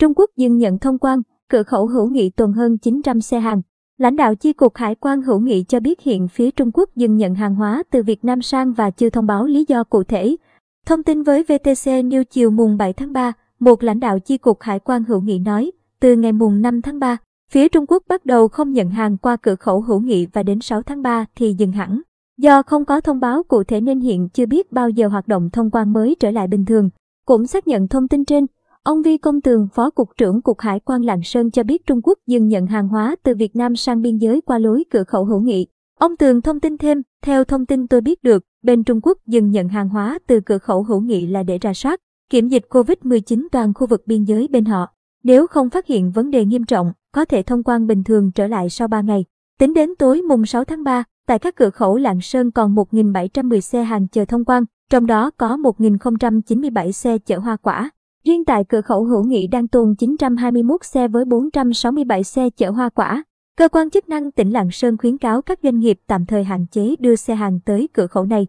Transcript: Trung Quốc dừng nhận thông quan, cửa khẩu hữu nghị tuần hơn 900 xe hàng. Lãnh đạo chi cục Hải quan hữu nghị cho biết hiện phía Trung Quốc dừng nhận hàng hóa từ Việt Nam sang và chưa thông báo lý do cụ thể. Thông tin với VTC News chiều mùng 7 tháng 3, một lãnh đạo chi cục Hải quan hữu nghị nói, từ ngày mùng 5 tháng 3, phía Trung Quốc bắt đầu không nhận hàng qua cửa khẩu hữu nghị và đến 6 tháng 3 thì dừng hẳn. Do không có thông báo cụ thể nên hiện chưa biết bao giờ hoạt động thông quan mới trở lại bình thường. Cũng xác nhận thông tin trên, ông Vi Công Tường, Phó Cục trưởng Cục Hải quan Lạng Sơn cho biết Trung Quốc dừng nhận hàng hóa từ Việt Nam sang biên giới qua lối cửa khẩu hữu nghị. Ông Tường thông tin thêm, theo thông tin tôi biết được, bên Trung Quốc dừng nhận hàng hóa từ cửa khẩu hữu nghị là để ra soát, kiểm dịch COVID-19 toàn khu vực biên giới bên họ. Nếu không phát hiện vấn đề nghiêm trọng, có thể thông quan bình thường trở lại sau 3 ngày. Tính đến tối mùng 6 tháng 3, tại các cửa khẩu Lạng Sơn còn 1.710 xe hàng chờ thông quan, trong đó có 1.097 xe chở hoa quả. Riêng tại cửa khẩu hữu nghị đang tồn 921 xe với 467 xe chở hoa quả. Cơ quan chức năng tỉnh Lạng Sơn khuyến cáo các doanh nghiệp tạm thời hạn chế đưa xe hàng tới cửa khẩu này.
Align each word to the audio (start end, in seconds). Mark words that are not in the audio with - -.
Trung 0.00 0.12
Quốc 0.16 0.30
dừng 0.36 0.58
nhận 0.58 0.78
thông 0.78 0.98
quan, 0.98 1.22
cửa 1.48 1.62
khẩu 1.62 1.86
hữu 1.86 2.10
nghị 2.10 2.30
tuần 2.30 2.52
hơn 2.52 2.78
900 2.78 3.20
xe 3.20 3.40
hàng. 3.40 3.62
Lãnh 3.98 4.16
đạo 4.16 4.34
chi 4.34 4.52
cục 4.52 4.76
Hải 4.76 4.94
quan 4.94 5.22
hữu 5.22 5.40
nghị 5.40 5.64
cho 5.68 5.80
biết 5.80 6.00
hiện 6.00 6.28
phía 6.28 6.50
Trung 6.50 6.70
Quốc 6.74 6.90
dừng 6.96 7.16
nhận 7.16 7.34
hàng 7.34 7.54
hóa 7.54 7.82
từ 7.90 8.02
Việt 8.02 8.24
Nam 8.24 8.42
sang 8.42 8.72
và 8.72 8.90
chưa 8.90 9.10
thông 9.10 9.26
báo 9.26 9.46
lý 9.46 9.64
do 9.68 9.84
cụ 9.84 10.02
thể. 10.02 10.36
Thông 10.86 11.02
tin 11.02 11.22
với 11.22 11.42
VTC 11.42 11.86
News 11.86 12.24
chiều 12.30 12.50
mùng 12.50 12.76
7 12.76 12.92
tháng 12.92 13.12
3, 13.12 13.32
một 13.58 13.82
lãnh 13.82 14.00
đạo 14.00 14.18
chi 14.18 14.38
cục 14.38 14.60
Hải 14.60 14.78
quan 14.78 15.04
hữu 15.04 15.20
nghị 15.20 15.38
nói, 15.38 15.70
từ 16.00 16.16
ngày 16.16 16.32
mùng 16.32 16.62
5 16.62 16.82
tháng 16.82 16.98
3, 16.98 17.16
phía 17.50 17.68
Trung 17.68 17.86
Quốc 17.88 18.02
bắt 18.08 18.26
đầu 18.26 18.48
không 18.48 18.72
nhận 18.72 18.90
hàng 18.90 19.16
qua 19.16 19.36
cửa 19.36 19.54
khẩu 19.54 19.80
hữu 19.80 20.00
nghị 20.00 20.26
và 20.32 20.42
đến 20.42 20.60
6 20.60 20.82
tháng 20.82 21.02
3 21.02 21.24
thì 21.36 21.54
dừng 21.58 21.72
hẳn. 21.72 22.00
Do 22.38 22.62
không 22.62 22.84
có 22.84 23.00
thông 23.00 23.20
báo 23.20 23.42
cụ 23.42 23.64
thể 23.64 23.80
nên 23.80 24.00
hiện 24.00 24.28
chưa 24.28 24.46
biết 24.46 24.72
bao 24.72 24.90
giờ 24.90 25.08
hoạt 25.08 25.28
động 25.28 25.50
thông 25.50 25.70
quan 25.70 25.92
mới 25.92 26.16
trở 26.20 26.30
lại 26.30 26.48
bình 26.48 26.64
thường. 26.64 26.90
Cũng 27.26 27.46
xác 27.46 27.68
nhận 27.68 27.88
thông 27.88 28.08
tin 28.08 28.24
trên, 28.24 28.46
ông 28.84 29.02
Vi 29.02 29.16
Công 29.16 29.40
Tường, 29.40 29.68
Phó 29.74 29.90
Cục 29.90 30.08
trưởng 30.16 30.42
Cục 30.42 30.60
Hải 30.60 30.80
quan 30.80 31.02
Lạng 31.02 31.22
Sơn 31.22 31.50
cho 31.50 31.62
biết 31.62 31.86
Trung 31.86 32.00
Quốc 32.02 32.18
dừng 32.26 32.48
nhận 32.48 32.66
hàng 32.66 32.88
hóa 32.88 33.16
từ 33.22 33.34
Việt 33.34 33.56
Nam 33.56 33.76
sang 33.76 34.02
biên 34.02 34.16
giới 34.16 34.40
qua 34.40 34.58
lối 34.58 34.84
cửa 34.90 35.04
khẩu 35.04 35.24
hữu 35.24 35.40
nghị. 35.40 35.66
Ông 35.98 36.16
Tường 36.16 36.42
thông 36.42 36.60
tin 36.60 36.78
thêm, 36.78 37.02
theo 37.22 37.44
thông 37.44 37.66
tin 37.66 37.86
tôi 37.86 38.00
biết 38.00 38.22
được, 38.22 38.44
bên 38.62 38.84
Trung 38.84 39.00
Quốc 39.02 39.18
dừng 39.26 39.50
nhận 39.50 39.68
hàng 39.68 39.88
hóa 39.88 40.18
từ 40.26 40.40
cửa 40.40 40.58
khẩu 40.58 40.82
hữu 40.82 41.00
nghị 41.00 41.26
là 41.26 41.42
để 41.42 41.58
ra 41.58 41.74
soát, 41.74 42.00
kiểm 42.30 42.48
dịch 42.48 42.64
COVID-19 42.70 43.46
toàn 43.52 43.74
khu 43.74 43.86
vực 43.86 44.02
biên 44.06 44.24
giới 44.24 44.48
bên 44.48 44.64
họ. 44.64 44.86
Nếu 45.24 45.46
không 45.46 45.70
phát 45.70 45.86
hiện 45.86 46.10
vấn 46.10 46.30
đề 46.30 46.44
nghiêm 46.44 46.64
trọng, 46.64 46.92
có 47.14 47.24
thể 47.24 47.42
thông 47.42 47.62
quan 47.62 47.86
bình 47.86 48.04
thường 48.04 48.30
trở 48.34 48.46
lại 48.46 48.70
sau 48.70 48.88
3 48.88 49.00
ngày. 49.00 49.24
Tính 49.58 49.74
đến 49.74 49.90
tối 49.98 50.22
mùng 50.22 50.46
6 50.46 50.64
tháng 50.64 50.84
3, 50.84 51.04
tại 51.26 51.38
các 51.38 51.56
cửa 51.56 51.70
khẩu 51.70 51.96
Lạng 51.96 52.20
Sơn 52.20 52.50
còn 52.50 52.74
1.710 52.74 53.60
xe 53.60 53.82
hàng 53.82 54.08
chờ 54.08 54.24
thông 54.24 54.44
quan, 54.44 54.64
trong 54.90 55.06
đó 55.06 55.30
có 55.36 55.56
1.097 55.56 56.90
xe 56.90 57.18
chở 57.18 57.38
hoa 57.38 57.56
quả. 57.56 57.90
Riêng 58.24 58.44
tại 58.44 58.64
cửa 58.64 58.80
khẩu 58.80 59.04
hữu 59.04 59.24
nghị 59.24 59.46
đang 59.46 59.68
tồn 59.68 59.94
921 59.98 60.84
xe 60.84 61.08
với 61.08 61.24
467 61.24 62.24
xe 62.24 62.50
chở 62.50 62.70
hoa 62.70 62.88
quả. 62.88 63.24
Cơ 63.56 63.68
quan 63.68 63.90
chức 63.90 64.08
năng 64.08 64.32
tỉnh 64.32 64.50
Lạng 64.50 64.70
Sơn 64.70 64.96
khuyến 64.96 65.18
cáo 65.18 65.42
các 65.42 65.58
doanh 65.62 65.78
nghiệp 65.78 65.98
tạm 66.06 66.26
thời 66.26 66.44
hạn 66.44 66.66
chế 66.66 66.94
đưa 66.98 67.16
xe 67.16 67.34
hàng 67.34 67.60
tới 67.64 67.88
cửa 67.92 68.06
khẩu 68.06 68.24
này. 68.24 68.46